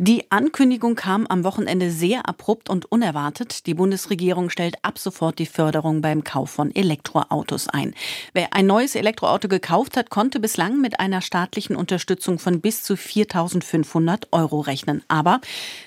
Die 0.00 0.30
Ankündigung 0.30 0.94
kam 0.94 1.26
am 1.26 1.42
Wochenende 1.42 1.90
sehr 1.90 2.28
abrupt 2.28 2.70
und 2.70 2.84
unerwartet. 2.92 3.66
Die 3.66 3.74
Bundesregierung 3.74 4.48
stellt 4.48 4.76
ab 4.84 4.96
sofort 4.96 5.40
die 5.40 5.46
Förderung 5.46 6.02
beim 6.02 6.22
Kauf 6.22 6.50
von 6.50 6.72
Elektroautos 6.72 7.66
ein. 7.66 7.96
Wer 8.32 8.54
ein 8.54 8.66
neues 8.66 8.94
Elektroauto 8.94 9.48
gekauft 9.48 9.96
hat, 9.96 10.08
konnte 10.08 10.38
bislang 10.38 10.80
mit 10.80 11.00
einer 11.00 11.20
staatlichen 11.20 11.74
Unterstützung 11.74 12.38
von 12.38 12.60
bis 12.60 12.84
zu 12.84 12.94
4.500 12.94 14.28
Euro 14.30 14.60
rechnen. 14.60 15.02
Aber 15.08 15.40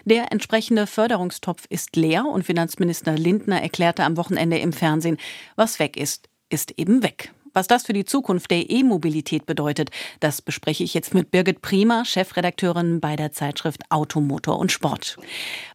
der 0.03 0.33
entsprechende 0.33 0.87
Förderungstopf 0.87 1.63
ist 1.69 1.95
leer 1.95 2.25
und 2.25 2.43
Finanzminister 2.43 3.13
Lindner 3.13 3.61
erklärte 3.61 4.03
am 4.03 4.17
Wochenende 4.17 4.57
im 4.57 4.73
Fernsehen, 4.73 5.15
was 5.55 5.79
weg 5.79 5.95
ist, 5.95 6.27
ist 6.49 6.77
eben 6.77 7.01
weg. 7.01 7.31
Was 7.53 7.67
das 7.67 7.83
für 7.83 7.93
die 7.93 8.05
Zukunft 8.05 8.49
der 8.51 8.69
E-Mobilität 8.69 9.45
bedeutet, 9.45 9.89
das 10.19 10.41
bespreche 10.41 10.83
ich 10.83 10.93
jetzt 10.93 11.13
mit 11.13 11.31
Birgit 11.31 11.61
Prima, 11.61 12.05
Chefredakteurin 12.05 12.99
bei 13.01 13.15
der 13.15 13.31
Zeitschrift 13.31 13.81
Automotor 13.89 14.57
und 14.57 14.71
Sport. 14.71 15.17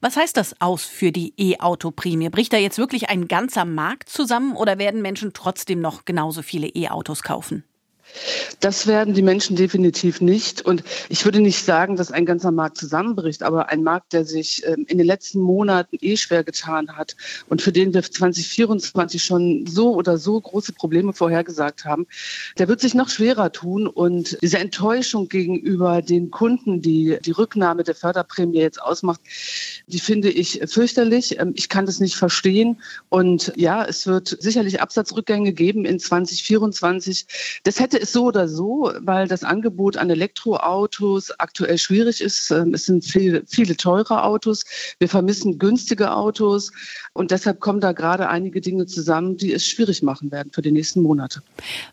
Was 0.01 0.17
heißt 0.17 0.37
das 0.37 0.61
aus 0.61 0.85
für 0.85 1.13
die 1.13 1.35
E-Auto-Prämie? 1.37 2.31
Bricht 2.31 2.53
da 2.53 2.57
jetzt 2.57 2.79
wirklich 2.79 3.11
ein 3.11 3.29
ganzer 3.29 3.65
Markt 3.65 4.09
zusammen 4.09 4.57
oder 4.57 4.79
werden 4.79 5.03
Menschen 5.03 5.33
trotzdem 5.35 5.81
noch 5.81 6.05
genauso 6.05 6.43
viele 6.43 6.69
E-Autos 6.69 7.23
kaufen? 7.23 7.65
Das 8.61 8.87
werden 8.87 9.15
die 9.15 9.23
Menschen 9.23 9.57
definitiv 9.57 10.21
nicht. 10.21 10.63
Und 10.63 10.83
ich 11.09 11.25
würde 11.25 11.41
nicht 11.41 11.65
sagen, 11.65 11.97
dass 11.97 12.11
ein 12.11 12.27
ganzer 12.27 12.51
Markt 12.51 12.79
zusammenbricht, 12.79 13.43
aber 13.43 13.69
ein 13.69 13.83
Markt, 13.83 14.13
der 14.13 14.25
sich 14.25 14.63
ähm, 14.67 14.87
in 14.89 14.99
den 14.99 15.07
letzten 15.07 15.41
Monaten 15.41 15.99
eh 16.01 16.17
schwer 16.17 16.45
getan 16.45 16.97
hat 16.97 17.17
und 17.49 17.63
für 17.63 17.73
den 17.73 17.93
wir 17.93 18.03
2024 18.03 19.23
schon 19.23 19.67
so 19.67 19.95
oder 19.95 20.19
so 20.19 20.41
große 20.41 20.73
Probleme 20.73 21.13
vorhergesagt 21.13 21.85
haben, 21.85 22.07
der 22.59 22.69
wird 22.69 22.81
sich 22.81 22.95
noch 22.95 23.09
schwerer 23.09 23.53
tun. 23.53 23.87
Und 23.87 24.39
diese 24.43 24.59
Enttäuschung 24.59 25.29
gegenüber 25.29 26.03
den 26.03 26.31
Kunden, 26.31 26.81
die 26.81 27.19
die 27.25 27.33
Rücknahme 27.33 27.83
der 27.83 27.95
Förderprämie 27.95 28.59
jetzt 28.59 28.81
ausmacht, 28.81 29.21
die 29.87 30.01
finde 30.01 30.31
ich 30.31 30.61
fürchterlich. 30.67 31.39
Ähm, 31.39 31.53
ich 31.57 31.69
kann 31.69 31.87
das 31.87 32.01
nicht 32.01 32.17
verstehen. 32.17 32.81
Und 33.09 33.53
ja, 33.57 33.85
es 33.85 34.07
wird 34.07 34.37
sicherlich 34.41 34.81
Absatzrückgänge 34.81 35.53
geben 35.53 35.85
in 35.85 35.99
2024. 35.99 37.27
Das 37.65 37.81
hätte 37.81 37.96
es 37.99 38.13
so 38.13 38.25
oder 38.25 38.49
so, 38.49 38.93
weil 39.01 39.29
das 39.29 39.45
Angebot 39.45 39.97
an 39.97 40.11
Elektroautos 40.11 41.31
aktuell 41.39 41.79
schwierig 41.79 42.21
ist. 42.21 42.51
Ähm, 42.51 42.75
es 42.75 42.87
sind 42.87 43.05
viele, 43.05 43.43
viele 43.47 43.77
teure 43.77 44.23
Autos. 44.25 44.65
Wir 44.99 45.09
vermissen 45.09 45.59
günstige 45.59 46.13
Autos. 46.13 46.73
Und 47.13 47.31
deshalb 47.31 47.61
kommen 47.61 47.81
da 47.81 47.93
gerade 47.93 48.29
einige 48.29 48.61
Dinge 48.61 48.87
zusammen, 48.87 49.37
die 49.37 49.53
es 49.53 49.67
schwierig 49.67 50.03
machen 50.03 50.31
werden 50.31 50.51
für 50.53 50.63
die 50.63 50.73
nächsten 50.73 51.03
Monate. 51.03 51.43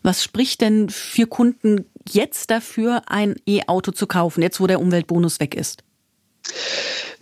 Was 0.02 0.22
spricht 0.22 0.60
denn 0.60 0.88
für 0.88 1.26
Kunden 1.26 1.86
jetzt 2.08 2.50
dafür, 2.50 3.02
ein 3.06 3.36
E-Auto 3.46 3.92
zu 3.92 4.06
kaufen, 4.06 4.42
jetzt 4.42 4.60
wo 4.60 4.66
der 4.66 4.80
Umweltbonus 4.80 5.40
weg 5.40 5.54
ist? 5.54 5.82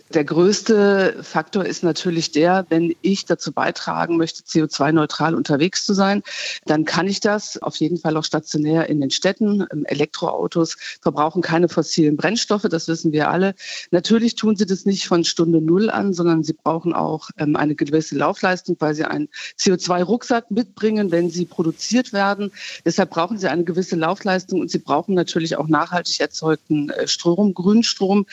Der 0.09 0.25
größte 0.25 1.23
Faktor 1.23 1.65
ist 1.65 1.81
natürlich 1.81 2.31
der, 2.31 2.65
wenn 2.69 2.93
ich 3.01 3.25
dazu 3.25 3.51
beitragen 3.51 4.17
möchte, 4.17 4.43
CO2-neutral 4.43 5.33
unterwegs 5.33 5.85
zu 5.85 5.93
sein, 5.93 6.21
dann 6.65 6.85
kann 6.85 7.07
ich 7.07 7.19
das 7.19 7.59
auf 7.61 7.77
jeden 7.77 7.97
Fall 7.97 8.15
auch 8.17 8.23
stationär 8.23 8.89
in 8.89 8.99
den 9.01 9.11
Städten. 9.11 9.65
Ähm, 9.71 9.85
Elektroautos 9.85 10.77
verbrauchen 11.01 11.41
keine 11.41 11.69
fossilen 11.69 12.17
Brennstoffe, 12.17 12.67
das 12.69 12.87
wissen 12.87 13.11
wir 13.11 13.29
alle. 13.29 13.55
Natürlich 13.91 14.35
tun 14.35 14.55
sie 14.55 14.65
das 14.65 14.85
nicht 14.85 15.07
von 15.07 15.23
Stunde 15.23 15.61
Null 15.61 15.89
an, 15.89 16.13
sondern 16.13 16.43
sie 16.43 16.53
brauchen 16.53 16.93
auch 16.93 17.29
ähm, 17.37 17.55
eine 17.55 17.73
gewisse 17.73 18.15
Laufleistung, 18.15 18.75
weil 18.79 18.93
sie 18.93 19.05
einen 19.05 19.29
CO2-Rucksack 19.57 20.51
mitbringen, 20.51 21.11
wenn 21.11 21.29
sie 21.29 21.45
produziert 21.45 22.13
werden. 22.13 22.51
Deshalb 22.85 23.09
brauchen 23.09 23.39
sie 23.39 23.49
eine 23.49 23.63
gewisse 23.63 23.95
Laufleistung 23.95 24.59
und 24.59 24.69
sie 24.69 24.79
brauchen 24.79 25.15
natürlich 25.15 25.55
auch 25.55 25.67
nachhaltig 25.67 26.19
erzeugten 26.19 26.89
äh, 26.91 27.07
Strom, 27.07 27.53
Grünstrom. 27.53 28.27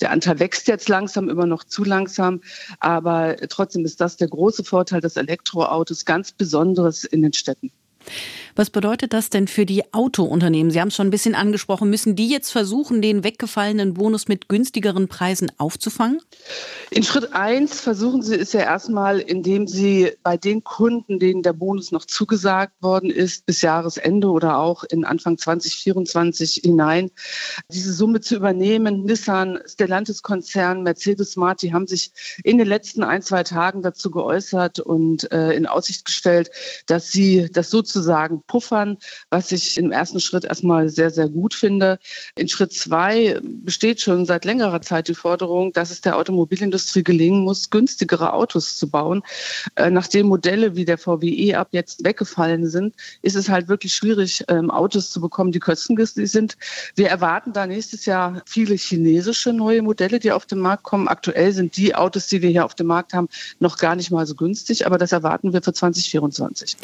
Der 0.00 0.12
Anteil 0.12 0.38
wächst 0.38 0.68
jetzt 0.68 0.88
langsam 0.88 1.15
langsam, 1.16 1.28
immer 1.28 1.46
noch 1.46 1.64
zu 1.64 1.84
langsam. 1.84 2.40
Aber 2.80 3.36
trotzdem 3.48 3.84
ist 3.84 4.00
das 4.00 4.16
der 4.16 4.28
große 4.28 4.64
Vorteil 4.64 5.00
des 5.00 5.16
Elektroautos, 5.16 6.04
ganz 6.04 6.32
Besonderes 6.32 7.04
in 7.04 7.22
den 7.22 7.32
Städten. 7.32 7.70
Was 8.56 8.70
bedeutet 8.70 9.12
das 9.12 9.28
denn 9.28 9.48
für 9.48 9.66
die 9.66 9.92
Autounternehmen? 9.92 10.70
Sie 10.70 10.80
haben 10.80 10.88
es 10.88 10.96
schon 10.96 11.08
ein 11.08 11.10
bisschen 11.10 11.34
angesprochen. 11.34 11.90
Müssen 11.90 12.16
die 12.16 12.28
jetzt 12.28 12.50
versuchen, 12.50 13.02
den 13.02 13.22
weggefallenen 13.22 13.92
Bonus 13.92 14.28
mit 14.28 14.48
günstigeren 14.48 15.08
Preisen 15.08 15.52
aufzufangen? 15.58 16.20
In 16.90 17.02
Schritt 17.02 17.34
eins 17.34 17.80
versuchen 17.80 18.22
sie 18.22 18.36
es 18.36 18.54
ja 18.54 18.60
erstmal, 18.60 19.18
indem 19.18 19.66
sie 19.66 20.12
bei 20.22 20.38
den 20.38 20.64
Kunden, 20.64 21.18
denen 21.18 21.42
der 21.42 21.52
Bonus 21.52 21.92
noch 21.92 22.06
zugesagt 22.06 22.72
worden 22.80 23.10
ist, 23.10 23.44
bis 23.44 23.60
Jahresende 23.60 24.28
oder 24.28 24.58
auch 24.58 24.84
in 24.84 25.04
Anfang 25.04 25.36
2024 25.36 26.60
hinein, 26.64 27.10
diese 27.70 27.92
Summe 27.92 28.22
zu 28.22 28.36
übernehmen. 28.36 29.04
Nissan, 29.04 29.58
Stellantis-Konzern, 29.66 30.82
Mercedes-Smart, 30.82 31.60
die 31.60 31.74
haben 31.74 31.86
sich 31.86 32.12
in 32.42 32.56
den 32.56 32.68
letzten 32.68 33.02
ein, 33.02 33.20
zwei 33.20 33.42
Tagen 33.42 33.82
dazu 33.82 34.10
geäußert 34.10 34.80
und 34.80 35.30
äh, 35.30 35.52
in 35.52 35.66
Aussicht 35.66 36.06
gestellt, 36.06 36.50
dass 36.86 37.10
sie 37.10 37.50
das 37.52 37.68
sozusagen 37.96 38.42
puffern, 38.46 38.98
was 39.30 39.52
ich 39.52 39.78
im 39.78 39.90
ersten 39.90 40.20
Schritt 40.20 40.44
erstmal 40.44 40.88
sehr, 40.88 41.10
sehr 41.10 41.28
gut 41.28 41.54
finde. 41.54 41.98
In 42.36 42.48
Schritt 42.48 42.72
zwei 42.72 43.40
besteht 43.42 44.00
schon 44.00 44.26
seit 44.26 44.44
längerer 44.44 44.82
Zeit 44.82 45.08
die 45.08 45.14
Forderung, 45.14 45.72
dass 45.72 45.90
es 45.90 46.02
der 46.02 46.16
Automobilindustrie 46.16 47.02
gelingen 47.02 47.40
muss, 47.40 47.70
günstigere 47.70 48.34
Autos 48.34 48.76
zu 48.76 48.90
bauen. 48.90 49.22
Äh, 49.76 49.90
nachdem 49.90 50.26
Modelle 50.26 50.76
wie 50.76 50.84
der 50.84 50.98
VWE 50.98 51.58
ab 51.58 51.68
jetzt 51.72 52.04
weggefallen 52.04 52.68
sind, 52.68 52.94
ist 53.22 53.36
es 53.36 53.48
halt 53.48 53.68
wirklich 53.68 53.94
schwierig, 53.94 54.44
ähm, 54.48 54.70
Autos 54.70 55.10
zu 55.10 55.20
bekommen, 55.20 55.52
die 55.52 55.60
kostengünstig 55.60 56.30
sind. 56.30 56.56
Wir 56.96 57.08
erwarten 57.08 57.52
da 57.52 57.66
nächstes 57.66 58.04
Jahr 58.04 58.42
viele 58.46 58.74
chinesische 58.74 59.52
neue 59.52 59.80
Modelle, 59.80 60.18
die 60.18 60.32
auf 60.32 60.44
den 60.44 60.58
Markt 60.58 60.82
kommen. 60.82 61.08
Aktuell 61.08 61.52
sind 61.52 61.76
die 61.76 61.94
Autos, 61.94 62.26
die 62.26 62.42
wir 62.42 62.50
hier 62.50 62.64
auf 62.64 62.74
dem 62.74 62.88
Markt 62.88 63.14
haben, 63.14 63.28
noch 63.58 63.78
gar 63.78 63.96
nicht 63.96 64.10
mal 64.10 64.26
so 64.26 64.34
günstig, 64.34 64.86
aber 64.86 64.98
das 64.98 65.12
erwarten 65.12 65.54
wir 65.54 65.62
für 65.62 65.72
2024. 65.72 66.76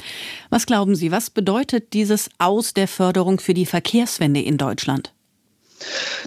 Was 0.48 0.66
glauben 0.66 0.94
Sie, 0.94 1.01
was 1.10 1.30
bedeutet 1.30 1.72
bedeutet 1.72 1.92
dieses 1.92 2.30
Aus 2.38 2.74
der 2.74 2.86
Förderung 2.86 3.40
für 3.40 3.54
die 3.54 3.66
Verkehrswende 3.66 4.40
in 4.40 4.58
Deutschland? 4.58 5.12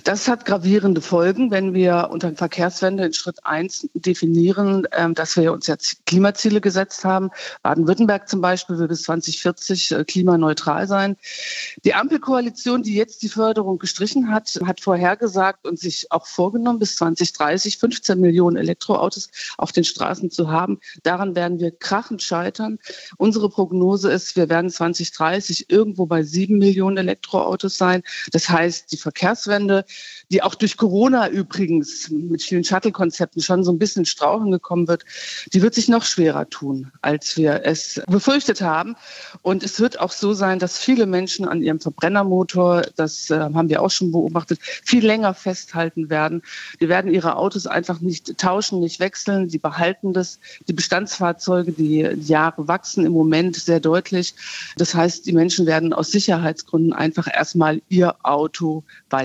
Das 0.04 0.28
hat 0.28 0.46
gravierende 0.46 1.02
Folgen, 1.02 1.52
wenn 1.52 1.74
wir 1.74 2.10
unter 2.12 2.34
Verkehrswende 2.34 3.06
in 3.06 3.14
Schritt 3.14 3.46
eins 3.46 3.88
definieren, 3.94 4.88
ähm, 4.92 5.14
dass 5.14 5.38
wir 5.38 5.54
uns 5.54 5.68
jetzt 5.68 6.06
Klimaziele 6.06 6.62
gesetzt 6.62 7.04
haben. 7.06 7.32
Baden-Württemberg 7.64 8.28
zum 8.30 8.42
Beispiel 8.42 8.78
will 8.78 8.88
bis 8.88 9.04
2040 9.04 9.92
äh, 9.92 10.04
klimaneutral 10.04 10.88
sein. 10.88 11.16
Die 11.84 11.94
Ampelkoalition, 11.94 12.84
die 12.84 12.96
jetzt 12.96 13.24
die 13.24 13.30
Förderung 13.30 13.80
gestrichen 13.80 14.32
hat, 14.32 14.60
hat 14.66 14.82
vorhergesagt 14.82 15.66
und 15.66 15.80
sich 15.80 16.12
auch 16.12 16.28
vorgenommen, 16.28 16.80
bis 16.80 16.96
2030 16.96 17.78
15 17.78 18.20
Millionen 18.20 18.58
Elektroautos 18.58 19.30
auf 19.58 19.72
den 19.72 19.84
Straßen 19.84 20.32
zu 20.32 20.50
haben. 20.50 20.80
Daran 21.04 21.36
werden 21.36 21.60
wir 21.60 21.72
krachend 21.72 22.22
scheitern. 22.22 22.80
Unsere 23.18 23.50
Prognose 23.50 24.12
ist, 24.12 24.36
wir 24.36 24.50
werden 24.50 24.70
2030 24.70 25.70
irgendwo 25.70 26.06
bei 26.06 26.24
sieben 26.24 26.58
Millionen 26.58 26.98
Elektroautos 26.98 27.78
sein. 27.78 28.04
Das 28.32 28.50
heißt, 28.50 28.92
die 28.92 28.98
Verkehrs 28.98 29.45
Verkehrswende, 29.46 29.86
die 30.32 30.42
auch 30.44 30.56
durch 30.56 30.78
Corona 30.78 31.30
übrigens 31.30 32.10
mit 32.10 32.42
vielen 32.42 32.64
Shuttle-Konzepten 32.64 33.42
schon 33.42 33.64
so 33.64 33.72
ein 33.72 33.80
bisschen 33.80 34.06
strauchen 34.06 34.52
gekommen 34.52 34.88
wird, 34.88 35.06
die 35.54 35.62
wird 35.62 35.74
sich 35.74 35.88
noch 35.88 36.04
schwerer 36.04 36.50
tun, 36.50 36.92
als 37.02 37.38
wir 37.38 37.62
es 37.64 38.02
befürchtet 38.08 38.62
haben. 38.62 38.96
Und 39.42 39.64
es 39.64 39.80
wird 39.80 40.00
auch 40.00 40.12
so 40.12 40.34
sein, 40.34 40.60
dass 40.60 40.78
viele 40.78 41.06
Menschen 41.06 41.48
an 41.48 41.62
ihrem 41.62 41.80
Verbrennermotor, 41.80 42.84
das 42.96 43.30
äh, 43.30 43.40
haben 43.40 43.70
wir 43.70 43.82
auch 43.82 43.92
schon 43.92 44.12
beobachtet, 44.12 44.60
viel 44.62 45.06
länger 45.06 45.34
festhalten 45.34 46.10
werden. 46.10 46.42
Die 46.80 46.90
werden 46.90 47.14
ihre 47.14 47.36
Autos 47.38 47.68
einfach 47.68 48.02
nicht 48.02 48.38
tauschen, 48.38 48.80
nicht 48.80 49.00
wechseln. 49.00 49.50
Sie 49.50 49.60
behalten 49.60 50.14
das. 50.14 50.40
Die 50.68 50.74
Bestandsfahrzeuge, 50.74 51.72
die 51.72 52.00
Jahre 52.00 52.68
wachsen 52.68 53.06
im 53.06 53.14
Moment 53.14 53.56
sehr 53.56 53.80
deutlich. 53.80 54.34
Das 54.78 54.96
heißt, 54.96 55.26
die 55.26 55.34
Menschen 55.34 55.66
werden 55.66 55.94
aus 55.94 56.12
Sicherheitsgründen 56.12 56.94
einfach 56.94 57.28
erstmal 57.32 57.82
ihr 57.90 58.16
Auto 58.24 58.84
weiter 59.10 59.25